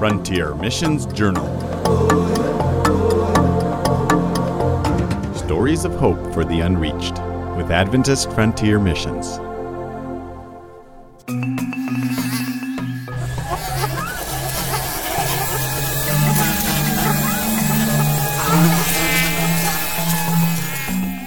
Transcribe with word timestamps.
Frontier 0.00 0.54
Missions 0.54 1.04
Journal. 1.12 1.44
Stories 5.34 5.84
of 5.84 5.92
Hope 5.96 6.32
for 6.32 6.42
the 6.42 6.62
Unreached 6.62 7.18
with 7.54 7.70
Adventist 7.70 8.32
Frontier 8.32 8.78
Missions. 8.78 9.38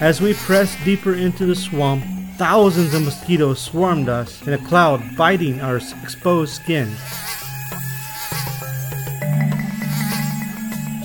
As 0.02 0.20
we 0.20 0.34
pressed 0.34 0.82
deeper 0.84 1.14
into 1.14 1.46
the 1.46 1.54
swamp, 1.54 2.02
thousands 2.38 2.92
of 2.92 3.04
mosquitoes 3.04 3.60
swarmed 3.60 4.08
us 4.08 4.44
in 4.44 4.52
a 4.52 4.58
cloud, 4.58 5.00
biting 5.16 5.60
our 5.60 5.76
exposed 5.76 6.54
skin. 6.54 6.92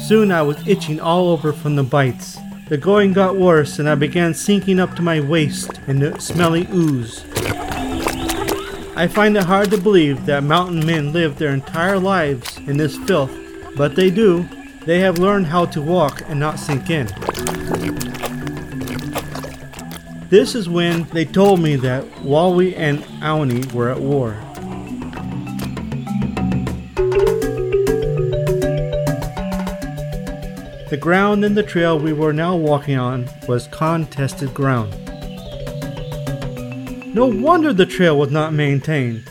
Soon 0.10 0.32
I 0.32 0.42
was 0.42 0.68
itching 0.68 1.00
all 1.00 1.30
over 1.30 1.54
from 1.54 1.76
the 1.76 1.84
bites. 1.84 2.40
The 2.68 2.78
going 2.80 3.14
got 3.14 3.36
worse, 3.36 3.78
and 3.78 3.88
I 3.88 3.94
began 3.94 4.34
sinking 4.34 4.80
up 4.80 4.96
to 4.96 5.04
my 5.04 5.22
waist 5.22 5.80
in 5.86 6.00
the 6.00 6.20
smelly 6.20 6.68
ooze. 6.74 7.24
I 8.96 9.08
find 9.08 9.38
it 9.38 9.44
hard 9.44 9.70
to 9.70 9.78
believe 9.78 10.26
that 10.26 10.42
mountain 10.42 10.84
men 10.84 11.14
live 11.14 11.38
their 11.38 11.54
entire 11.54 12.00
lives 12.00 12.58
in 12.58 12.78
this 12.78 12.98
filth, 12.98 13.32
but 13.78 13.96
they 13.96 14.10
do. 14.10 14.50
They 14.84 15.00
have 15.02 15.20
learned 15.20 15.46
how 15.46 15.66
to 15.66 15.80
walk 15.80 16.24
and 16.28 16.40
not 16.40 16.58
sink 16.58 16.90
in. 16.90 17.06
This 20.30 20.56
is 20.56 20.68
when 20.68 21.04
they 21.10 21.26
told 21.26 21.60
me 21.60 21.76
that 21.76 22.04
Wawi 22.24 22.76
and 22.76 23.04
Auni 23.22 23.72
were 23.74 23.92
at 23.92 24.00
war. 24.00 24.36
Ground 31.00 31.44
in 31.46 31.56
the 31.56 31.64
trail 31.64 31.98
we 31.98 32.14
were 32.14 32.34
now 32.34 32.56
walking 32.56 32.98
on 32.98 33.30
was 33.48 33.68
contested 33.68 34.54
ground. 34.54 34.94
No 37.14 37.26
wonder 37.26 37.74
the 37.74 37.86
trail 37.86 38.18
was 38.18 38.32
not 38.32 38.54
maintained. 38.54 39.24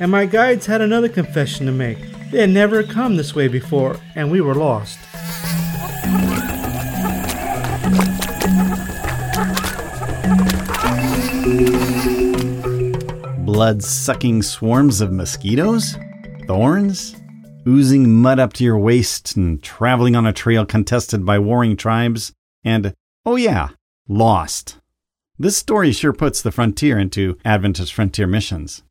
And 0.00 0.10
my 0.10 0.26
guides 0.26 0.66
had 0.66 0.80
another 0.80 1.08
confession 1.08 1.66
to 1.66 1.72
make. 1.72 1.98
They 2.30 2.40
had 2.40 2.50
never 2.50 2.82
come 2.82 3.16
this 3.16 3.34
way 3.34 3.48
before, 3.48 3.96
and 4.14 4.30
we 4.30 4.40
were 4.40 4.54
lost. 4.54 4.98
blood 13.56 13.82
sucking 13.82 14.42
swarms 14.42 15.00
of 15.00 15.10
mosquitoes? 15.10 15.96
Thorns? 16.46 17.16
Oozing 17.66 18.12
mud 18.22 18.38
up 18.38 18.52
to 18.54 18.64
your 18.64 18.78
waist 18.78 19.36
and 19.36 19.62
traveling 19.62 20.14
on 20.14 20.26
a 20.26 20.32
trail 20.32 20.64
contested 20.64 21.26
by 21.26 21.38
warring 21.38 21.76
tribes? 21.76 22.32
And, 22.64 22.94
oh 23.24 23.36
yeah, 23.36 23.70
lost. 24.08 24.78
This 25.38 25.56
story 25.56 25.92
sure 25.92 26.12
puts 26.12 26.40
the 26.40 26.52
frontier 26.52 26.98
into 26.98 27.38
Adventist 27.44 27.92
frontier 27.92 28.26
missions. 28.26 28.82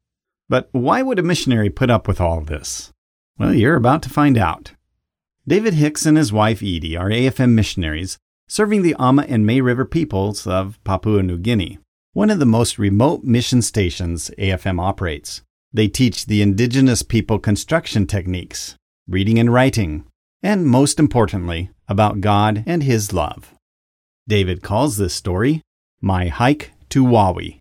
But 0.49 0.69
why 0.71 1.01
would 1.01 1.19
a 1.19 1.23
missionary 1.23 1.69
put 1.69 1.89
up 1.89 2.07
with 2.07 2.19
all 2.19 2.41
this? 2.41 2.91
Well, 3.37 3.53
you're 3.53 3.75
about 3.75 4.03
to 4.03 4.09
find 4.09 4.37
out. 4.37 4.73
David 5.47 5.75
Hicks 5.75 6.05
and 6.05 6.17
his 6.17 6.33
wife 6.33 6.61
Edie 6.61 6.97
are 6.97 7.09
AFM 7.09 7.51
missionaries 7.51 8.17
serving 8.47 8.81
the 8.81 8.95
Ama 8.99 9.25
and 9.27 9.45
May 9.45 9.61
River 9.61 9.85
peoples 9.85 10.45
of 10.45 10.83
Papua 10.83 11.23
New 11.23 11.37
Guinea 11.37 11.79
one 12.15 12.29
of 12.29 12.39
the 12.39 12.45
most 12.45 12.79
remote 12.79 13.25
mission 13.25 13.61
stations 13.61 14.31
AFM 14.37 14.81
operates. 14.81 15.41
They 15.75 15.89
teach 15.89 16.27
the 16.27 16.41
indigenous 16.41 17.03
people 17.03 17.37
construction 17.37 18.07
techniques, 18.07 18.77
reading 19.09 19.37
and 19.37 19.51
writing, 19.51 20.05
and 20.41 20.65
most 20.65 21.01
importantly, 21.01 21.69
about 21.89 22.21
God 22.21 22.63
and 22.65 22.81
His 22.81 23.11
love. 23.11 23.53
David 24.25 24.63
calls 24.63 24.95
this 24.95 25.13
story 25.13 25.61
My 25.99 26.27
Hike 26.29 26.71
to 26.91 27.03
Wawi. 27.03 27.59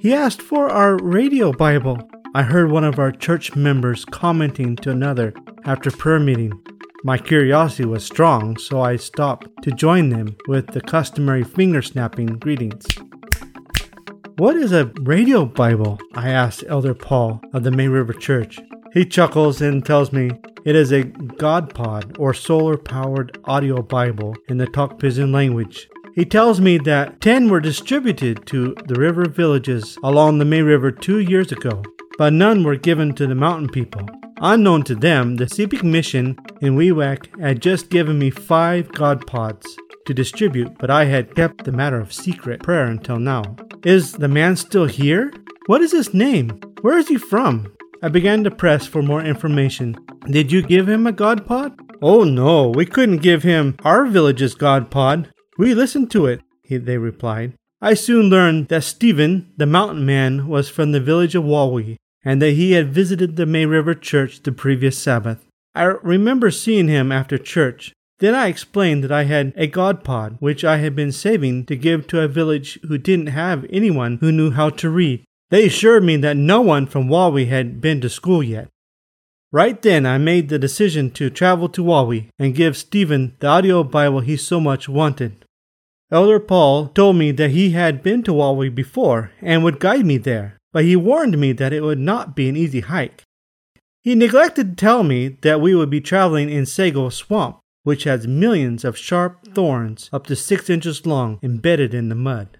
He 0.00 0.14
asked 0.14 0.40
for 0.40 0.70
our 0.70 0.98
radio 0.98 1.50
Bible. 1.52 1.98
I 2.32 2.44
heard 2.44 2.70
one 2.70 2.84
of 2.84 3.00
our 3.00 3.10
church 3.10 3.56
members 3.56 4.04
commenting 4.04 4.76
to 4.76 4.90
another 4.90 5.34
after 5.64 5.90
prayer 5.90 6.20
meeting. 6.20 6.52
My 7.04 7.18
curiosity 7.18 7.84
was 7.84 8.04
strong, 8.04 8.56
so 8.56 8.80
I 8.80 8.96
stopped 8.96 9.48
to 9.62 9.70
join 9.70 10.08
them 10.08 10.36
with 10.46 10.68
the 10.68 10.80
customary 10.80 11.42
finger 11.42 11.82
snapping 11.82 12.38
greetings. 12.38 12.86
What 14.36 14.56
is 14.56 14.72
a 14.72 14.92
radio 15.00 15.44
Bible? 15.44 15.98
I 16.14 16.30
asked 16.30 16.64
Elder 16.68 16.94
Paul 16.94 17.40
of 17.52 17.64
the 17.64 17.70
May 17.70 17.88
River 17.88 18.12
Church. 18.12 18.58
He 18.92 19.04
chuckles 19.04 19.60
and 19.60 19.84
tells 19.84 20.12
me 20.12 20.30
it 20.64 20.76
is 20.76 20.92
a 20.92 21.04
GodPod 21.04 22.18
or 22.18 22.32
solar 22.32 22.76
powered 22.76 23.38
audio 23.44 23.82
Bible 23.82 24.36
in 24.48 24.58
the 24.58 24.66
Tok 24.66 24.98
Pisin 24.98 25.32
language. 25.32 25.88
He 26.14 26.24
tells 26.24 26.60
me 26.60 26.78
that 26.78 27.20
10 27.20 27.48
were 27.48 27.60
distributed 27.60 28.46
to 28.46 28.74
the 28.86 28.94
river 28.94 29.28
villages 29.28 29.98
along 30.04 30.38
the 30.38 30.44
May 30.44 30.62
River 30.62 30.92
two 30.92 31.18
years 31.18 31.50
ago 31.50 31.82
but 32.18 32.32
none 32.32 32.62
were 32.62 32.76
given 32.76 33.14
to 33.14 33.26
the 33.26 33.34
mountain 33.34 33.68
people. 33.68 34.06
Unknown 34.44 34.82
to 34.82 34.96
them, 34.96 35.36
the 35.36 35.44
Sepik 35.44 35.84
mission 35.84 36.36
in 36.60 36.74
Wewak 36.74 37.40
had 37.40 37.62
just 37.62 37.90
given 37.90 38.18
me 38.18 38.28
five 38.28 38.90
God 38.90 39.24
pods 39.24 39.78
to 40.04 40.12
distribute, 40.12 40.76
but 40.78 40.90
I 40.90 41.04
had 41.04 41.36
kept 41.36 41.62
the 41.62 41.70
matter 41.70 42.00
of 42.00 42.12
secret 42.12 42.60
prayer 42.60 42.86
until 42.86 43.20
now. 43.20 43.44
Is 43.84 44.14
the 44.14 44.26
man 44.26 44.56
still 44.56 44.86
here? 44.86 45.32
What 45.66 45.80
is 45.80 45.92
his 45.92 46.12
name? 46.12 46.60
Where 46.80 46.98
is 46.98 47.06
he 47.06 47.18
from? 47.18 47.72
I 48.02 48.08
began 48.08 48.42
to 48.42 48.50
press 48.50 48.84
for 48.84 49.00
more 49.00 49.22
information. 49.22 49.94
Did 50.28 50.50
you 50.50 50.60
give 50.60 50.88
him 50.88 51.06
a 51.06 51.12
God 51.12 51.46
pod? 51.46 51.78
Oh 52.02 52.24
no, 52.24 52.68
we 52.68 52.84
couldn't 52.84 53.18
give 53.18 53.44
him 53.44 53.76
our 53.84 54.06
village's 54.06 54.56
God 54.56 54.90
pod. 54.90 55.30
We 55.56 55.72
listened 55.72 56.10
to 56.10 56.26
it, 56.26 56.40
he, 56.64 56.78
they 56.78 56.98
replied. 56.98 57.54
I 57.80 57.94
soon 57.94 58.28
learned 58.28 58.68
that 58.68 58.82
Stephen, 58.82 59.52
the 59.56 59.66
mountain 59.66 60.04
man, 60.04 60.48
was 60.48 60.68
from 60.68 60.90
the 60.90 61.00
village 61.00 61.36
of 61.36 61.44
Wawi 61.44 61.98
and 62.24 62.40
that 62.40 62.52
he 62.52 62.72
had 62.72 62.92
visited 62.92 63.36
the 63.36 63.46
May 63.46 63.66
River 63.66 63.94
Church 63.94 64.42
the 64.42 64.52
previous 64.52 64.98
Sabbath. 64.98 65.44
I 65.74 65.84
remember 65.84 66.50
seeing 66.50 66.88
him 66.88 67.10
after 67.10 67.38
church. 67.38 67.92
Then 68.18 68.34
I 68.34 68.46
explained 68.46 69.02
that 69.02 69.12
I 69.12 69.24
had 69.24 69.52
a 69.56 69.66
God 69.66 70.04
pod 70.04 70.36
which 70.38 70.64
I 70.64 70.76
had 70.76 70.94
been 70.94 71.10
saving 71.10 71.66
to 71.66 71.76
give 71.76 72.06
to 72.08 72.20
a 72.20 72.28
village 72.28 72.78
who 72.86 72.98
didn't 72.98 73.28
have 73.28 73.66
anyone 73.70 74.18
who 74.18 74.30
knew 74.30 74.52
how 74.52 74.70
to 74.70 74.90
read. 74.90 75.24
They 75.50 75.66
assured 75.66 76.04
me 76.04 76.16
that 76.18 76.36
no 76.36 76.60
one 76.60 76.86
from 76.86 77.08
Wawi 77.08 77.46
had 77.46 77.80
been 77.80 78.00
to 78.02 78.08
school 78.08 78.42
yet. 78.42 78.68
Right 79.50 79.80
then, 79.82 80.06
I 80.06 80.16
made 80.18 80.48
the 80.48 80.58
decision 80.58 81.10
to 81.12 81.28
travel 81.28 81.68
to 81.70 81.82
Wawi 81.82 82.28
and 82.38 82.54
give 82.54 82.76
Stephen 82.76 83.36
the 83.40 83.48
audio 83.48 83.82
Bible 83.82 84.20
he 84.20 84.36
so 84.36 84.60
much 84.60 84.88
wanted. 84.88 85.44
Elder 86.10 86.40
Paul 86.40 86.88
told 86.88 87.16
me 87.16 87.32
that 87.32 87.50
he 87.50 87.70
had 87.70 88.02
been 88.02 88.22
to 88.22 88.32
Wawi 88.32 88.68
before 88.68 89.32
and 89.42 89.64
would 89.64 89.80
guide 89.80 90.06
me 90.06 90.16
there 90.16 90.58
but 90.72 90.84
he 90.84 90.96
warned 90.96 91.38
me 91.38 91.52
that 91.52 91.72
it 91.72 91.82
would 91.82 91.98
not 91.98 92.34
be 92.34 92.48
an 92.48 92.56
easy 92.56 92.80
hike. 92.80 93.22
He 94.02 94.14
neglected 94.14 94.70
to 94.70 94.74
tell 94.74 95.04
me 95.04 95.28
that 95.42 95.60
we 95.60 95.74
would 95.74 95.90
be 95.90 96.00
traveling 96.00 96.50
in 96.50 96.66
Sago 96.66 97.08
Swamp, 97.08 97.58
which 97.84 98.04
has 98.04 98.26
millions 98.26 98.84
of 98.84 98.98
sharp 98.98 99.54
thorns 99.54 100.08
up 100.12 100.26
to 100.26 100.36
six 100.36 100.68
inches 100.68 101.06
long 101.06 101.38
embedded 101.42 101.94
in 101.94 102.08
the 102.08 102.14
mud. 102.14 102.58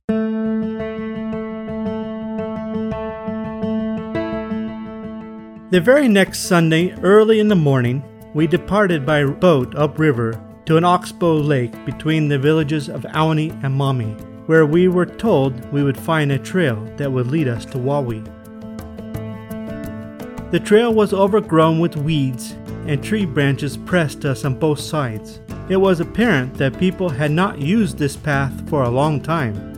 The 5.70 5.80
very 5.80 6.06
next 6.06 6.40
Sunday, 6.40 6.92
early 7.02 7.40
in 7.40 7.48
the 7.48 7.56
morning, 7.56 8.04
we 8.34 8.46
departed 8.46 9.06
by 9.06 9.24
boat 9.24 9.74
upriver 9.74 10.38
to 10.66 10.76
an 10.76 10.84
oxbow 10.84 11.36
lake 11.36 11.72
between 11.86 12.28
the 12.28 12.38
villages 12.38 12.88
of 12.88 13.02
Auni 13.02 13.50
and 13.64 13.74
Mami 13.74 14.31
where 14.46 14.66
we 14.66 14.88
were 14.88 15.06
told 15.06 15.72
we 15.72 15.82
would 15.82 15.96
find 15.96 16.32
a 16.32 16.38
trail 16.38 16.76
that 16.96 17.10
would 17.10 17.28
lead 17.28 17.48
us 17.48 17.64
to 17.66 17.78
Wawi. 17.78 18.22
The 20.50 20.60
trail 20.60 20.92
was 20.92 21.12
overgrown 21.12 21.80
with 21.80 21.96
weeds 21.96 22.56
and 22.86 23.02
tree 23.02 23.24
branches 23.24 23.76
pressed 23.76 24.24
us 24.24 24.44
on 24.44 24.58
both 24.58 24.80
sides. 24.80 25.40
It 25.68 25.76
was 25.76 26.00
apparent 26.00 26.54
that 26.54 26.78
people 26.78 27.08
had 27.08 27.30
not 27.30 27.58
used 27.58 27.96
this 27.96 28.16
path 28.16 28.68
for 28.68 28.82
a 28.82 28.90
long 28.90 29.20
time. 29.20 29.70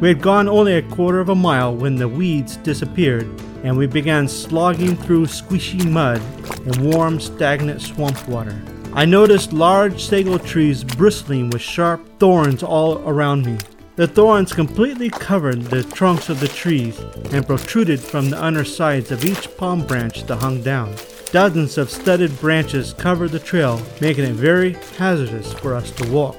We 0.00 0.08
had 0.08 0.22
gone 0.22 0.48
only 0.48 0.76
a 0.76 0.82
quarter 0.82 1.20
of 1.20 1.28
a 1.28 1.34
mile 1.34 1.76
when 1.76 1.96
the 1.96 2.08
weeds 2.08 2.56
disappeared 2.56 3.28
and 3.62 3.76
we 3.76 3.86
began 3.86 4.26
slogging 4.26 4.96
through 4.96 5.26
squishy 5.26 5.84
mud 5.84 6.22
and 6.66 6.94
warm, 6.94 7.20
stagnant 7.20 7.82
swamp 7.82 8.26
water. 8.26 8.58
I 8.92 9.04
noticed 9.04 9.52
large 9.52 10.02
sago 10.02 10.36
trees 10.36 10.82
bristling 10.82 11.50
with 11.50 11.62
sharp 11.62 12.04
thorns 12.18 12.64
all 12.64 12.98
around 13.08 13.46
me. 13.46 13.56
The 13.94 14.08
thorns 14.08 14.52
completely 14.52 15.08
covered 15.10 15.62
the 15.62 15.84
trunks 15.84 16.28
of 16.28 16.40
the 16.40 16.48
trees 16.48 16.98
and 17.32 17.46
protruded 17.46 18.00
from 18.00 18.30
the 18.30 18.42
undersides 18.42 19.12
of 19.12 19.24
each 19.24 19.56
palm 19.56 19.86
branch 19.86 20.24
that 20.24 20.36
hung 20.36 20.62
down. 20.62 20.96
Dozens 21.30 21.78
of 21.78 21.88
studded 21.88 22.36
branches 22.40 22.92
covered 22.92 23.30
the 23.30 23.38
trail, 23.38 23.80
making 24.00 24.24
it 24.24 24.32
very 24.32 24.72
hazardous 24.98 25.52
for 25.52 25.74
us 25.74 25.92
to 25.92 26.10
walk. 26.10 26.36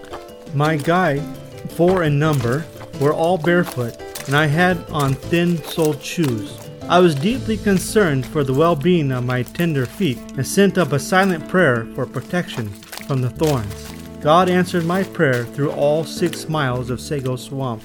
My 0.54 0.76
guide, 0.76 1.24
four 1.70 2.04
in 2.04 2.20
number, 2.20 2.66
were 3.00 3.14
all 3.14 3.38
barefoot, 3.38 3.96
and 4.28 4.36
I 4.36 4.48
had 4.48 4.78
on 4.90 5.14
thin 5.14 5.58
soled 5.64 6.04
shoes. 6.04 6.61
I 6.92 7.00
was 7.00 7.16
deeply 7.16 7.56
concerned 7.56 8.26
for 8.26 8.44
the 8.44 8.54
well 8.54 8.76
being 8.76 9.14
of 9.14 9.24
my 9.24 9.44
tender 9.44 9.86
feet 9.86 10.18
and 10.36 10.46
sent 10.46 10.78
up 10.78 10.92
a 10.92 11.00
silent 11.00 11.48
prayer 11.48 11.86
for 11.96 12.06
protection 12.06 12.68
from 13.08 13.22
the 13.22 13.30
thorns. 13.30 13.94
God 14.20 14.50
answered 14.50 14.84
my 14.84 15.04
prayer 15.04 15.46
through 15.46 15.72
all 15.72 16.04
six 16.04 16.50
miles 16.50 16.90
of 16.90 17.00
Sago 17.00 17.38
Swamp. 17.38 17.82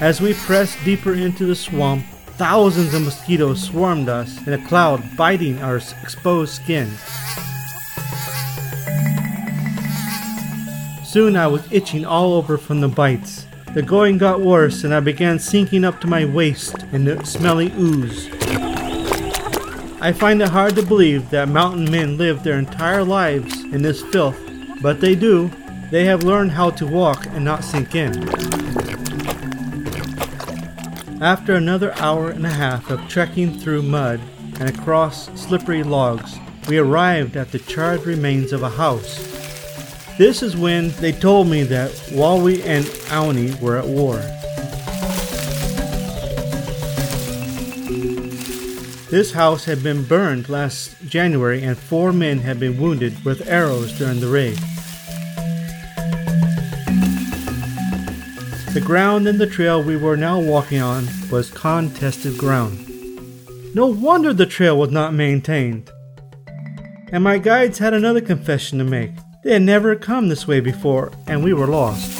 As 0.00 0.22
we 0.22 0.32
pressed 0.32 0.82
deeper 0.82 1.12
into 1.12 1.44
the 1.44 1.54
swamp, 1.54 2.06
thousands 2.40 2.94
of 2.94 3.02
mosquitoes 3.02 3.62
swarmed 3.62 4.08
us 4.08 4.46
in 4.46 4.54
a 4.54 4.66
cloud, 4.66 5.02
biting 5.14 5.60
our 5.60 5.76
exposed 5.76 6.54
skin. 6.54 6.88
Soon 11.04 11.36
I 11.36 11.46
was 11.46 11.70
itching 11.70 12.06
all 12.06 12.32
over 12.32 12.56
from 12.56 12.80
the 12.80 12.88
bites. 12.88 13.46
The 13.74 13.82
going 13.82 14.16
got 14.16 14.40
worse, 14.40 14.84
and 14.84 14.94
I 14.94 15.00
began 15.00 15.38
sinking 15.38 15.84
up 15.84 16.00
to 16.00 16.06
my 16.06 16.24
waist 16.24 16.82
in 16.92 17.04
the 17.04 17.22
smelly 17.26 17.74
ooze. 17.78 18.30
I 20.00 20.10
find 20.10 20.40
it 20.40 20.48
hard 20.48 20.76
to 20.76 20.82
believe 20.82 21.28
that 21.28 21.50
mountain 21.50 21.90
men 21.90 22.16
live 22.16 22.42
their 22.42 22.58
entire 22.58 23.04
lives 23.04 23.64
in 23.64 23.82
this 23.82 24.00
filth, 24.00 24.40
but 24.80 25.02
they 25.02 25.14
do. 25.14 25.50
They 25.90 26.06
have 26.06 26.24
learned 26.24 26.52
how 26.52 26.70
to 26.70 26.86
walk 26.86 27.26
and 27.26 27.44
not 27.44 27.64
sink 27.64 27.94
in. 27.94 28.59
After 31.20 31.54
another 31.54 31.92
hour 31.96 32.30
and 32.30 32.46
a 32.46 32.50
half 32.50 32.88
of 32.88 33.06
trekking 33.06 33.58
through 33.58 33.82
mud 33.82 34.22
and 34.58 34.70
across 34.70 35.26
slippery 35.38 35.82
logs, 35.82 36.38
we 36.66 36.78
arrived 36.78 37.36
at 37.36 37.52
the 37.52 37.58
charred 37.58 38.06
remains 38.06 38.54
of 38.54 38.62
a 38.62 38.70
house. 38.70 39.18
This 40.16 40.42
is 40.42 40.56
when 40.56 40.92
they 40.92 41.12
told 41.12 41.46
me 41.46 41.62
that 41.64 41.90
Wawi 42.10 42.62
and 42.62 42.86
Auni 43.10 43.60
were 43.60 43.76
at 43.76 43.86
war. 43.86 44.16
This 49.10 49.32
house 49.32 49.66
had 49.66 49.82
been 49.82 50.04
burned 50.04 50.48
last 50.48 50.96
January 51.06 51.62
and 51.62 51.76
four 51.76 52.14
men 52.14 52.38
had 52.38 52.58
been 52.58 52.80
wounded 52.80 53.22
with 53.26 53.46
arrows 53.46 53.92
during 53.98 54.20
the 54.20 54.28
raid. 54.28 54.58
The 58.80 58.86
ground 58.86 59.28
in 59.28 59.36
the 59.36 59.46
trail 59.46 59.82
we 59.82 59.94
were 59.94 60.16
now 60.16 60.40
walking 60.40 60.80
on 60.80 61.06
was 61.30 61.50
contested 61.50 62.38
ground. 62.38 62.88
No 63.74 63.84
wonder 63.84 64.32
the 64.32 64.46
trail 64.46 64.78
was 64.78 64.90
not 64.90 65.12
maintained. 65.12 65.90
And 67.12 67.22
my 67.22 67.36
guides 67.36 67.76
had 67.76 67.92
another 67.92 68.22
confession 68.22 68.78
to 68.78 68.84
make. 68.84 69.10
They 69.44 69.52
had 69.52 69.62
never 69.62 69.94
come 69.96 70.28
this 70.28 70.48
way 70.48 70.60
before, 70.60 71.12
and 71.26 71.44
we 71.44 71.52
were 71.52 71.66
lost. 71.66 72.18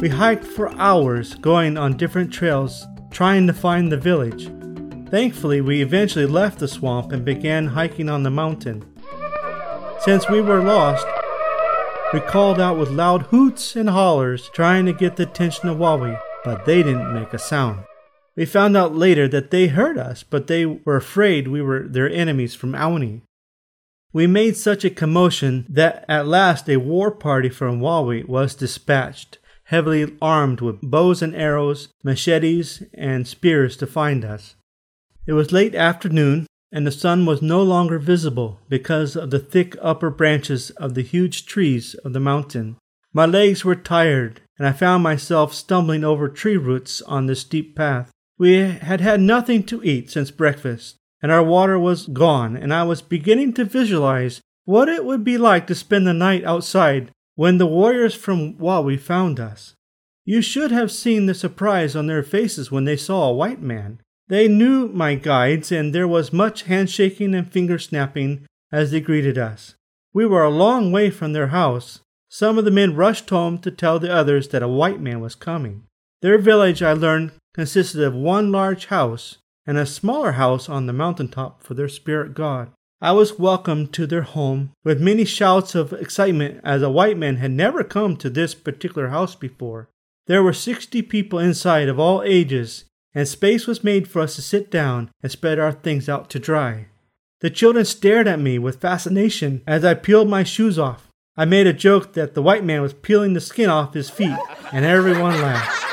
We 0.00 0.08
hiked 0.08 0.46
for 0.46 0.74
hours, 0.78 1.34
going 1.34 1.76
on 1.76 1.98
different 1.98 2.32
trails, 2.32 2.86
trying 3.10 3.46
to 3.48 3.52
find 3.52 3.92
the 3.92 3.98
village. 3.98 4.50
Thankfully, 5.14 5.60
we 5.60 5.80
eventually 5.80 6.26
left 6.26 6.58
the 6.58 6.66
swamp 6.66 7.12
and 7.12 7.24
began 7.24 7.68
hiking 7.68 8.08
on 8.08 8.24
the 8.24 8.32
mountain. 8.32 8.84
Since 10.00 10.28
we 10.28 10.40
were 10.40 10.60
lost, 10.60 11.06
we 12.12 12.18
called 12.18 12.58
out 12.58 12.76
with 12.76 12.90
loud 12.90 13.22
hoots 13.26 13.76
and 13.76 13.88
hollers, 13.90 14.50
trying 14.52 14.86
to 14.86 14.92
get 14.92 15.14
the 15.14 15.22
attention 15.22 15.68
of 15.68 15.78
Wawi, 15.78 16.18
but 16.44 16.64
they 16.64 16.82
didn't 16.82 17.14
make 17.14 17.32
a 17.32 17.38
sound. 17.38 17.84
We 18.34 18.44
found 18.44 18.76
out 18.76 18.96
later 18.96 19.28
that 19.28 19.52
they 19.52 19.68
heard 19.68 19.98
us, 19.98 20.24
but 20.24 20.48
they 20.48 20.66
were 20.66 20.96
afraid 20.96 21.46
we 21.46 21.62
were 21.62 21.86
their 21.86 22.10
enemies 22.10 22.56
from 22.56 22.72
Auni. 22.72 23.22
We 24.12 24.26
made 24.26 24.56
such 24.56 24.84
a 24.84 24.90
commotion 24.90 25.64
that 25.68 26.04
at 26.08 26.26
last 26.26 26.68
a 26.68 26.78
war 26.78 27.12
party 27.12 27.50
from 27.50 27.78
Wawi 27.78 28.24
was 28.24 28.56
dispatched, 28.56 29.38
heavily 29.66 30.16
armed 30.20 30.60
with 30.60 30.80
bows 30.80 31.22
and 31.22 31.36
arrows, 31.36 31.86
machetes, 32.02 32.82
and 32.92 33.28
spears 33.28 33.76
to 33.76 33.86
find 33.86 34.24
us. 34.24 34.56
It 35.26 35.32
was 35.32 35.52
late 35.52 35.74
afternoon, 35.74 36.46
and 36.70 36.86
the 36.86 36.92
sun 36.92 37.24
was 37.24 37.40
no 37.40 37.62
longer 37.62 37.98
visible 37.98 38.60
because 38.68 39.16
of 39.16 39.30
the 39.30 39.38
thick 39.38 39.76
upper 39.80 40.10
branches 40.10 40.70
of 40.70 40.94
the 40.94 41.02
huge 41.02 41.46
trees 41.46 41.94
of 42.04 42.12
the 42.12 42.20
mountain. 42.20 42.76
My 43.12 43.24
legs 43.24 43.64
were 43.64 43.76
tired, 43.76 44.42
and 44.58 44.66
I 44.66 44.72
found 44.72 45.02
myself 45.02 45.54
stumbling 45.54 46.04
over 46.04 46.28
tree 46.28 46.56
roots 46.56 47.00
on 47.02 47.26
the 47.26 47.36
steep 47.36 47.74
path. 47.74 48.10
We 48.38 48.54
had 48.56 49.00
had 49.00 49.20
nothing 49.20 49.62
to 49.64 49.82
eat 49.82 50.10
since 50.10 50.30
breakfast, 50.30 50.96
and 51.22 51.32
our 51.32 51.42
water 51.42 51.78
was 51.78 52.06
gone, 52.06 52.56
and 52.56 52.74
I 52.74 52.82
was 52.82 53.00
beginning 53.00 53.54
to 53.54 53.64
visualize 53.64 54.40
what 54.64 54.88
it 54.88 55.04
would 55.04 55.24
be 55.24 55.38
like 55.38 55.66
to 55.68 55.74
spend 55.74 56.06
the 56.06 56.12
night 56.12 56.44
outside 56.44 57.10
when 57.34 57.58
the 57.58 57.66
warriors 57.66 58.14
from 58.14 58.58
Wawi 58.58 58.98
found 58.98 59.40
us. 59.40 59.74
You 60.24 60.42
should 60.42 60.70
have 60.70 60.90
seen 60.90 61.26
the 61.26 61.34
surprise 61.34 61.94
on 61.94 62.08
their 62.08 62.22
faces 62.22 62.70
when 62.70 62.84
they 62.84 62.96
saw 62.96 63.28
a 63.28 63.34
white 63.34 63.62
man. 63.62 64.00
They 64.28 64.48
knew 64.48 64.88
my 64.88 65.16
guides, 65.16 65.70
and 65.70 65.94
there 65.94 66.08
was 66.08 66.32
much 66.32 66.62
handshaking 66.62 67.34
and 67.34 67.50
finger 67.50 67.78
snapping 67.78 68.46
as 68.72 68.90
they 68.90 69.00
greeted 69.00 69.36
us. 69.36 69.74
We 70.12 70.24
were 70.26 70.44
a 70.44 70.50
long 70.50 70.92
way 70.92 71.10
from 71.10 71.32
their 71.32 71.48
house. 71.48 72.00
Some 72.30 72.58
of 72.58 72.64
the 72.64 72.70
men 72.70 72.96
rushed 72.96 73.28
home 73.30 73.58
to 73.58 73.70
tell 73.70 73.98
the 73.98 74.12
others 74.12 74.48
that 74.48 74.62
a 74.62 74.68
white 74.68 75.00
man 75.00 75.20
was 75.20 75.34
coming. 75.34 75.84
Their 76.22 76.38
village, 76.38 76.82
I 76.82 76.94
learned, 76.94 77.32
consisted 77.52 78.02
of 78.02 78.14
one 78.14 78.50
large 78.50 78.86
house 78.86 79.38
and 79.66 79.78
a 79.78 79.86
smaller 79.86 80.32
house 80.32 80.68
on 80.68 80.86
the 80.86 80.92
mountain 80.92 81.28
top 81.28 81.62
for 81.62 81.74
their 81.74 81.88
spirit 81.88 82.34
god. 82.34 82.70
I 83.00 83.12
was 83.12 83.38
welcomed 83.38 83.92
to 83.94 84.06
their 84.06 84.22
home 84.22 84.72
with 84.84 85.00
many 85.00 85.24
shouts 85.24 85.74
of 85.74 85.92
excitement 85.92 86.60
as 86.64 86.82
a 86.82 86.90
white 86.90 87.18
man 87.18 87.36
had 87.36 87.50
never 87.50 87.84
come 87.84 88.16
to 88.16 88.30
this 88.30 88.54
particular 88.54 89.08
house 89.08 89.34
before. 89.34 89.88
There 90.26 90.42
were 90.42 90.54
sixty 90.54 91.02
people 91.02 91.38
inside 91.38 91.88
of 91.88 91.98
all 91.98 92.22
ages 92.22 92.84
and 93.14 93.28
space 93.28 93.66
was 93.66 93.84
made 93.84 94.08
for 94.08 94.20
us 94.20 94.34
to 94.36 94.42
sit 94.42 94.70
down 94.70 95.10
and 95.22 95.30
spread 95.30 95.58
our 95.58 95.72
things 95.72 96.08
out 96.08 96.28
to 96.30 96.38
dry. 96.38 96.86
The 97.40 97.50
children 97.50 97.84
stared 97.84 98.26
at 98.26 98.40
me 98.40 98.58
with 98.58 98.80
fascination 98.80 99.62
as 99.66 99.84
I 99.84 99.94
peeled 99.94 100.28
my 100.28 100.44
shoes 100.44 100.78
off. 100.78 101.08
I 101.36 101.44
made 101.44 101.66
a 101.66 101.72
joke 101.72 102.12
that 102.14 102.34
the 102.34 102.42
white 102.42 102.64
man 102.64 102.80
was 102.80 102.94
peeling 102.94 103.34
the 103.34 103.40
skin 103.40 103.68
off 103.68 103.94
his 103.94 104.08
feet, 104.08 104.36
and 104.72 104.84
everyone 104.84 105.40
laughed. 105.40 105.84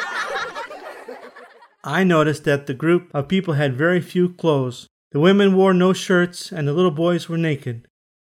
I 1.84 2.04
noticed 2.04 2.44
that 2.44 2.68
the 2.68 2.75
group 2.75 3.10
of 3.13 3.28
people 3.28 3.56
had 3.56 3.75
very 3.75 4.01
few 4.01 4.30
clothes. 4.30 4.88
The 5.12 5.20
women 5.20 5.56
wore 5.56 5.74
no 5.74 5.94
shirts, 5.94 6.51
and 6.51 6.68
the 6.68 6.74
little 6.74 6.92
boys 6.92 7.28
were 7.28 7.40
naked. 7.40 7.88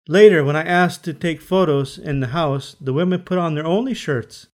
Later, 0.06 0.44
when 0.44 0.54
I 0.54 0.62
asked 0.62 1.02
to 1.04 1.14
take 1.14 1.40
photos 1.40 1.98
in 1.98 2.20
the 2.20 2.28
house, 2.28 2.76
the 2.80 2.92
women 2.92 3.22
put 3.22 3.38
on 3.38 3.54
their 3.54 3.66
only 3.66 3.94
shirts. 3.94 4.48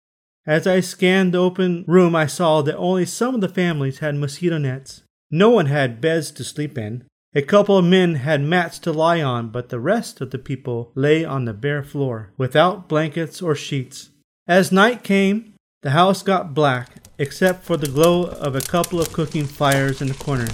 As 0.46 0.68
I 0.68 0.82
scanned 0.82 1.34
the 1.34 1.38
open 1.38 1.86
room, 1.88 2.18
I 2.18 2.26
saw 2.26 2.62
that 2.64 2.76
only 2.76 3.06
some 3.06 3.34
of 3.34 3.40
the 3.40 3.48
families 3.48 4.00
had 4.00 4.16
mosquito 4.16 4.58
nets. 4.58 5.04
No 5.32 5.50
one 5.50 5.68
had 5.68 6.02
beds 6.02 6.32
to 6.32 6.44
sleep 6.44 6.78
in. 6.78 7.06
A 7.34 7.42
couple 7.42 7.78
of 7.78 7.86
men 7.86 8.16
had 8.16 8.42
mats 8.42 8.78
to 8.80 8.92
lie 8.92 9.22
on, 9.22 9.52
but 9.52 9.70
the 9.70 9.80
rest 9.80 10.20
of 10.20 10.32
the 10.32 10.38
people 10.38 10.92
lay 10.96 11.24
on 11.24 11.46
the 11.46 11.54
bare 11.54 11.82
floor, 11.82 12.34
without 12.38 12.90
blankets 12.90 13.42
or 13.42 13.56
sheets. 13.56 14.10
As 14.46 14.70
night 14.70 15.02
came, 15.02 15.54
the 15.82 15.92
house 15.92 16.22
got 16.22 16.54
black, 16.54 16.90
except 17.18 17.64
for 17.64 17.78
the 17.78 17.88
glow 17.88 18.26
of 18.26 18.54
a 18.54 18.62
couple 18.62 19.00
of 19.00 19.14
cooking 19.14 19.46
fires 19.46 20.02
in 20.02 20.10
the 20.10 20.14
corners. 20.14 20.52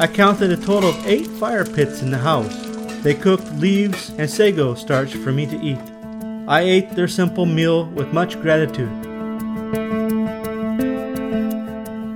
I 0.00 0.06
counted 0.06 0.50
a 0.50 0.56
total 0.56 0.90
of 0.90 1.06
eight 1.06 1.26
fire 1.26 1.66
pits 1.66 2.00
in 2.00 2.10
the 2.10 2.18
house. 2.18 2.67
They 3.02 3.14
cooked 3.14 3.52
leaves 3.54 4.10
and 4.18 4.28
sago 4.28 4.74
starch 4.74 5.14
for 5.14 5.32
me 5.32 5.46
to 5.46 5.60
eat. 5.60 5.78
I 6.48 6.60
ate 6.60 6.90
their 6.90 7.08
simple 7.08 7.46
meal 7.46 7.86
with 7.90 8.12
much 8.12 8.40
gratitude. 8.40 8.90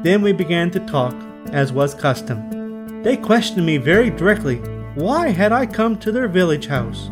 Then 0.02 0.22
we 0.22 0.32
began 0.32 0.70
to 0.72 0.80
talk, 0.80 1.14
as 1.52 1.72
was 1.72 1.94
custom. 1.94 3.02
They 3.02 3.16
questioned 3.16 3.64
me 3.64 3.76
very 3.76 4.10
directly 4.10 4.56
why 4.94 5.28
had 5.28 5.52
I 5.52 5.66
come 5.66 5.98
to 5.98 6.10
their 6.10 6.28
village 6.28 6.66
house. 6.66 7.08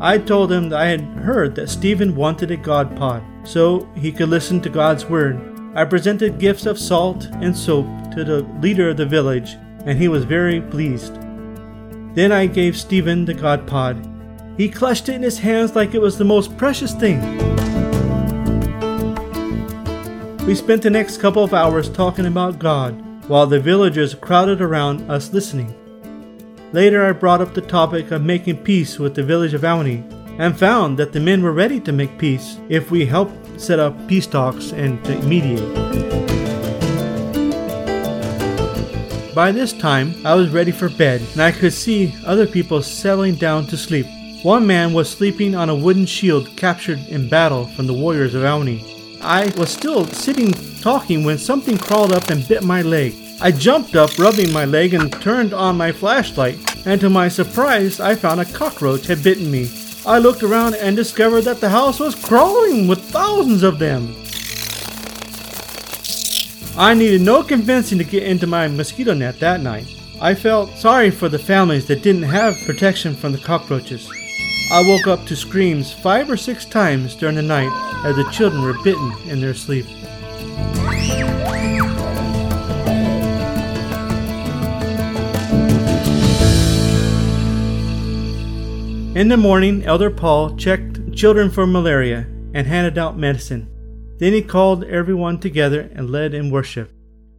I 0.00 0.18
told 0.18 0.50
them 0.50 0.68
that 0.68 0.80
I 0.80 0.86
had 0.86 1.00
heard 1.00 1.54
that 1.54 1.70
Stephen 1.70 2.14
wanted 2.14 2.50
a 2.50 2.56
God 2.56 2.96
pod, 2.96 3.22
so 3.44 3.88
he 3.94 4.12
could 4.12 4.28
listen 4.28 4.60
to 4.60 4.68
God's 4.68 5.06
word. 5.06 5.40
I 5.74 5.84
presented 5.86 6.38
gifts 6.38 6.66
of 6.66 6.78
salt 6.78 7.28
and 7.40 7.56
soap 7.56 7.86
to 8.14 8.24
the 8.24 8.42
leader 8.60 8.90
of 8.90 8.98
the 8.98 9.06
village, 9.06 9.56
and 9.86 9.98
he 9.98 10.08
was 10.08 10.24
very 10.24 10.60
pleased. 10.60 11.16
Then 12.14 12.32
I 12.32 12.46
gave 12.46 12.76
Stephen 12.76 13.24
the 13.24 13.34
God 13.34 13.66
pod. 13.66 14.08
He 14.56 14.68
clutched 14.68 15.08
it 15.08 15.14
in 15.14 15.22
his 15.22 15.38
hands 15.38 15.74
like 15.74 15.94
it 15.94 16.00
was 16.00 16.18
the 16.18 16.24
most 16.24 16.56
precious 16.58 16.92
thing. 16.92 17.20
We 20.46 20.54
spent 20.54 20.82
the 20.82 20.90
next 20.90 21.18
couple 21.18 21.44
of 21.44 21.54
hours 21.54 21.88
talking 21.88 22.26
about 22.26 22.58
God 22.58 23.00
while 23.28 23.46
the 23.46 23.60
villagers 23.60 24.14
crowded 24.14 24.60
around 24.60 25.10
us 25.10 25.32
listening. 25.32 25.74
Later, 26.72 27.04
I 27.04 27.12
brought 27.12 27.40
up 27.40 27.54
the 27.54 27.60
topic 27.60 28.10
of 28.10 28.22
making 28.22 28.58
peace 28.58 28.98
with 28.98 29.14
the 29.14 29.22
village 29.22 29.54
of 29.54 29.62
Auni 29.62 30.02
and 30.38 30.58
found 30.58 30.98
that 30.98 31.12
the 31.12 31.20
men 31.20 31.42
were 31.42 31.52
ready 31.52 31.78
to 31.80 31.92
make 31.92 32.18
peace 32.18 32.58
if 32.68 32.90
we 32.90 33.06
helped 33.06 33.60
set 33.60 33.78
up 33.78 34.08
peace 34.08 34.26
talks 34.26 34.72
and 34.72 35.02
to 35.04 35.16
mediate. 35.22 36.31
By 39.34 39.50
this 39.50 39.72
time, 39.72 40.14
I 40.26 40.34
was 40.34 40.50
ready 40.50 40.72
for 40.72 40.90
bed 40.90 41.22
and 41.32 41.40
I 41.40 41.52
could 41.52 41.72
see 41.72 42.14
other 42.26 42.46
people 42.46 42.82
settling 42.82 43.36
down 43.36 43.66
to 43.68 43.78
sleep. 43.78 44.06
One 44.42 44.66
man 44.66 44.92
was 44.92 45.08
sleeping 45.08 45.54
on 45.54 45.70
a 45.70 45.74
wooden 45.74 46.04
shield 46.04 46.54
captured 46.54 46.98
in 47.08 47.30
battle 47.30 47.64
from 47.68 47.86
the 47.86 47.94
warriors 47.94 48.34
of 48.34 48.42
Auni. 48.42 48.84
I 49.22 49.50
was 49.56 49.70
still 49.70 50.04
sitting 50.04 50.52
talking 50.82 51.24
when 51.24 51.38
something 51.38 51.78
crawled 51.78 52.12
up 52.12 52.28
and 52.28 52.46
bit 52.46 52.62
my 52.62 52.82
leg. 52.82 53.14
I 53.40 53.52
jumped 53.52 53.96
up, 53.96 54.18
rubbing 54.18 54.52
my 54.52 54.66
leg, 54.66 54.92
and 54.92 55.10
turned 55.22 55.54
on 55.54 55.78
my 55.78 55.92
flashlight, 55.92 56.58
and 56.86 57.00
to 57.00 57.08
my 57.08 57.28
surprise, 57.28 58.00
I 58.00 58.14
found 58.14 58.40
a 58.40 58.44
cockroach 58.44 59.06
had 59.06 59.22
bitten 59.22 59.50
me. 59.50 59.70
I 60.04 60.18
looked 60.18 60.42
around 60.42 60.74
and 60.74 60.94
discovered 60.94 61.42
that 61.42 61.60
the 61.60 61.70
house 61.70 61.98
was 61.98 62.14
crawling 62.14 62.86
with 62.86 63.00
thousands 63.00 63.62
of 63.62 63.78
them. 63.78 64.14
I 66.74 66.94
needed 66.94 67.20
no 67.20 67.42
convincing 67.42 67.98
to 67.98 68.04
get 68.04 68.22
into 68.22 68.46
my 68.46 68.66
mosquito 68.66 69.12
net 69.12 69.38
that 69.40 69.60
night. 69.60 69.94
I 70.22 70.34
felt 70.34 70.70
sorry 70.70 71.10
for 71.10 71.28
the 71.28 71.38
families 71.38 71.86
that 71.86 72.02
didn't 72.02 72.22
have 72.22 72.56
protection 72.64 73.14
from 73.14 73.32
the 73.32 73.38
cockroaches. 73.38 74.10
I 74.72 74.82
woke 74.88 75.06
up 75.06 75.26
to 75.26 75.36
screams 75.36 75.92
five 75.92 76.30
or 76.30 76.36
six 76.38 76.64
times 76.64 77.14
during 77.14 77.36
the 77.36 77.42
night 77.42 77.70
as 78.06 78.16
the 78.16 78.24
children 78.30 78.62
were 78.62 78.82
bitten 78.82 79.12
in 79.28 79.40
their 79.40 79.52
sleep. 79.52 79.84
In 89.14 89.28
the 89.28 89.36
morning, 89.36 89.84
Elder 89.84 90.10
Paul 90.10 90.56
checked 90.56 91.12
children 91.12 91.50
for 91.50 91.66
malaria 91.66 92.26
and 92.54 92.66
handed 92.66 92.96
out 92.96 93.18
medicine. 93.18 93.71
Then 94.22 94.34
he 94.34 94.42
called 94.42 94.84
everyone 94.84 95.40
together 95.40 95.90
and 95.96 96.08
led 96.08 96.32
in 96.32 96.52
worship. 96.52 96.92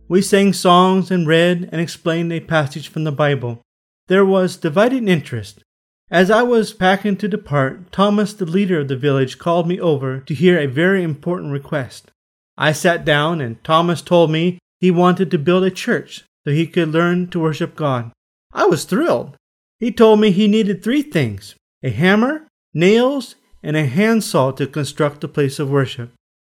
We 0.10 0.22
sang 0.22 0.52
songs 0.52 1.12
and 1.12 1.26
read 1.26 1.70
and 1.72 1.80
explained 1.80 2.34
a 2.34 2.42
passage 2.42 2.90
from 2.90 3.06
the 3.06 3.12
Bible. 3.14 3.62
There 4.10 4.26
was 4.26 4.58
divided 4.58 5.08
interest. 5.08 5.64
As 6.12 6.30
I 6.30 6.42
was 6.42 6.74
packing 6.74 7.16
to 7.16 7.30
depart, 7.30 7.94
Thomas, 7.94 8.34
the 8.34 8.44
leader 8.44 8.82
of 8.82 8.90
the 8.90 8.98
village, 8.98 9.40
called 9.40 9.66
me 9.66 9.80
over 9.80 10.20
to 10.20 10.34
hear 10.34 10.60
a 10.60 10.66
very 10.66 11.04
important 11.04 11.54
request. 11.54 12.12
I 12.58 12.74
sat 12.74 13.06
down, 13.06 13.40
and 13.40 13.64
Thomas 13.64 14.02
told 14.02 14.30
me 14.30 14.60
he 14.82 14.92
wanted 14.92 15.32
to 15.32 15.38
build 15.38 15.64
a 15.64 15.72
church 15.72 16.26
so 16.44 16.52
he 16.52 16.68
could 16.68 16.90
learn 16.90 17.30
to 17.30 17.40
worship 17.40 17.78
God. 17.78 18.12
I 18.52 18.66
was 18.66 18.84
thrilled. 18.84 19.38
He 19.80 19.90
told 19.90 20.20
me 20.20 20.32
he 20.32 20.50
needed 20.50 20.84
three 20.84 21.02
things 21.02 21.56
a 21.82 21.92
hammer, 21.92 22.46
nails, 22.74 23.36
and 23.64 23.78
a 23.78 23.86
handsaw 23.86 24.52
to 24.52 24.68
construct 24.68 25.24
a 25.24 25.30
place 25.30 25.60
of 25.60 25.70
worship. 25.70 26.12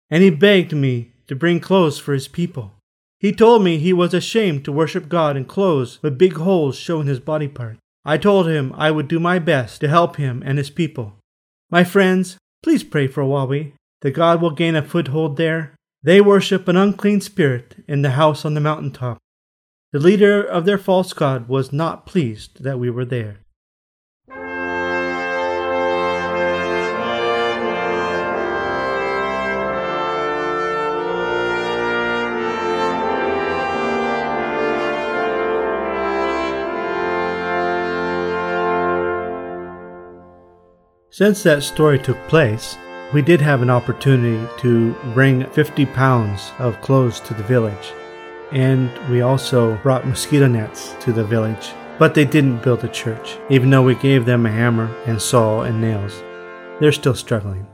And 0.10 0.24
he 0.24 0.30
begged 0.30 0.74
me 0.74 1.12
to 1.28 1.36
bring 1.36 1.60
clothes 1.60 2.00
for 2.00 2.14
his 2.14 2.28
people. 2.28 2.74
He 3.20 3.32
told 3.32 3.64
me 3.64 3.78
he 3.78 3.94
was 3.94 4.14
ashamed 4.14 4.64
to 4.66 4.72
worship 4.72 5.10
God 5.10 5.36
in 5.36 5.46
clothes 5.46 6.00
with 6.02 6.18
big 6.18 6.34
holes 6.34 6.78
showing 6.78 7.08
his 7.08 7.20
body 7.20 7.48
part. 7.48 7.78
I 8.06 8.18
told 8.18 8.48
him 8.48 8.74
I 8.78 8.92
would 8.92 9.08
do 9.08 9.20
my 9.20 9.40
best 9.40 9.82
to 9.82 9.90
help 9.90 10.16
him 10.16 10.44
and 10.46 10.58
his 10.58 10.70
people. 10.70 11.16
My 11.70 11.84
friends, 11.84 12.38
please 12.64 12.84
pray 12.84 13.08
for 13.08 13.24
Wawi 13.24 13.74
that 14.02 14.12
God 14.12 14.42
will 14.42 14.52
gain 14.52 14.76
a 14.76 14.84
foothold 14.84 15.36
there. 15.36 15.74
They 16.04 16.22
worship 16.22 16.68
an 16.68 16.78
unclean 16.78 17.22
spirit 17.22 17.84
in 17.88 18.04
the 18.04 18.12
house 18.12 18.46
on 18.46 18.54
the 18.54 18.62
mountaintop. 18.62 19.18
The 19.92 20.00
leader 20.00 20.44
of 20.44 20.66
their 20.66 20.78
false 20.78 21.12
god 21.12 21.50
was 21.50 21.74
not 21.74 22.06
pleased 22.06 22.64
that 22.64 22.80
we 22.80 22.90
were 22.90 23.06
there. 23.06 23.40
Since 41.18 41.42
that 41.42 41.64
story 41.64 41.98
took 41.98 42.28
place, 42.28 42.78
we 43.12 43.24
did 43.24 43.42
have 43.42 43.64
an 43.64 43.72
opportunity 43.72 44.48
to 44.60 44.94
bring 45.16 45.50
50 45.50 45.88
pounds 45.88 46.52
of 46.60 46.80
clothes 46.82 47.20
to 47.22 47.34
the 47.34 47.42
village. 47.42 47.92
And 48.52 48.92
we 49.10 49.22
also 49.22 49.78
brought 49.78 50.06
mosquito 50.06 50.46
nets 50.46 50.94
to 51.00 51.12
the 51.12 51.24
village. 51.24 51.72
But 51.98 52.14
they 52.14 52.24
didn't 52.24 52.62
build 52.62 52.84
a 52.84 52.88
church, 52.88 53.40
even 53.50 53.72
though 53.72 53.82
we 53.82 53.96
gave 53.96 54.28
them 54.28 54.46
a 54.46 54.52
hammer 54.52 54.96
and 55.08 55.20
saw 55.20 55.62
and 55.62 55.82
nails. 55.82 56.22
They're 56.80 56.92
still 56.92 57.16
struggling. 57.16 57.66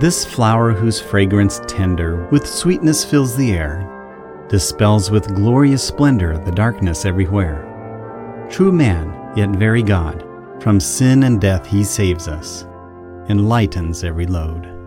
This 0.00 0.24
flower 0.24 0.72
whose 0.72 0.98
fragrance 0.98 1.60
tender 1.66 2.26
with 2.30 2.48
sweetness 2.48 3.04
fills 3.04 3.36
the 3.36 3.52
air, 3.52 4.46
dispels 4.48 5.10
with 5.10 5.34
glorious 5.34 5.86
splendor 5.86 6.38
the 6.38 6.52
darkness 6.52 7.04
everywhere. 7.04 8.46
True 8.50 8.72
man, 8.72 9.14
yet 9.36 9.50
very 9.50 9.82
God, 9.82 10.24
from 10.58 10.80
sin 10.80 11.24
and 11.24 11.38
death 11.38 11.66
he 11.66 11.84
saves 11.84 12.28
us, 12.28 12.64
enlightens 13.28 14.02
every 14.02 14.24
load. 14.24 14.79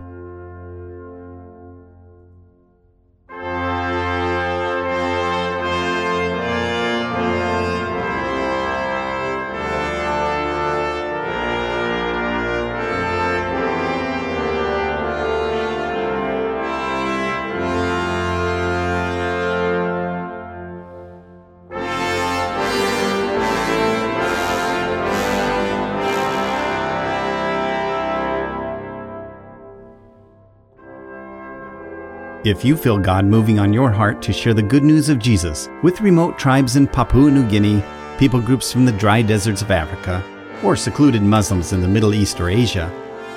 If 32.44 32.66
you 32.66 32.76
feel 32.76 32.98
God 32.98 33.24
moving 33.24 33.58
on 33.58 33.72
your 33.72 33.90
heart 33.90 34.22
to 34.24 34.34
share 34.34 34.54
the 34.54 34.62
good 34.62 34.84
news 34.84 35.08
of 35.08 35.18
Jesus 35.18 35.70
with 35.82 36.02
remote 36.02 36.38
tribes 36.38 36.76
in 36.76 36.88
Papua 36.88 37.32
New 37.32 37.48
Guinea, 37.48 37.82
people 38.18 38.42
groups 38.42 38.70
from 38.70 38.84
the 38.84 38.92
dry 38.92 39.22
deserts 39.22 39.62
of 39.62 39.72
Africa, 39.72 40.22
or 40.62 40.76
secluded 40.76 41.22
Muslims 41.22 41.72
in 41.72 41.80
the 41.80 41.88
Middle 41.88 42.14
East 42.14 42.42
or 42.42 42.50
Asia, 42.50 42.92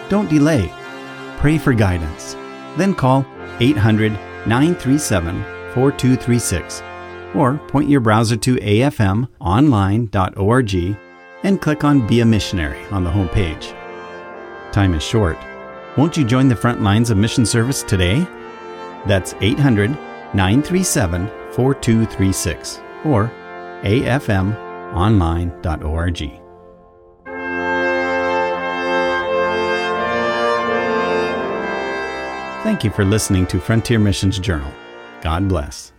don't 0.09 0.29
delay. 0.29 0.73
Pray 1.37 1.57
for 1.57 1.73
guidance. 1.73 2.35
Then 2.77 2.95
call 2.95 3.25
800 3.61 4.11
937 4.45 5.41
4236 5.73 6.83
or 7.37 7.59
point 7.69 7.89
your 7.89 8.01
browser 8.01 8.37
to 8.37 8.57
afmonline.org 8.57 10.75
and 11.45 11.61
click 11.61 11.85
on 11.85 12.07
Be 12.09 12.23
a 12.23 12.25
Missionary 12.25 12.85
on 12.87 13.05
the 13.05 13.11
homepage. 13.11 13.73
Time 14.73 14.95
is 14.95 15.05
short. 15.05 15.39
Won't 15.97 16.17
you 16.17 16.25
join 16.25 16.49
the 16.49 16.57
front 16.57 16.83
lines 16.83 17.11
of 17.11 17.19
mission 17.19 17.47
service 17.47 17.85
today? 17.85 18.27
That's 19.07 19.35
800 19.41 19.91
937 20.35 21.29
4236 21.53 22.81
or 23.05 23.31
afmonline.org. 23.83 26.43
Thank 32.63 32.83
you 32.83 32.91
for 32.91 33.05
listening 33.05 33.47
to 33.47 33.61
Frontier 33.61 34.01
Missions 34.01 34.41
Journal. 34.41 34.73
God 35.23 35.49
bless. 35.49 35.93